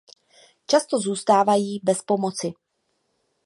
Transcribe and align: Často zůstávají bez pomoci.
Často 0.67 0.99
zůstávají 0.99 1.79
bez 1.83 2.01
pomoci. 2.01 2.53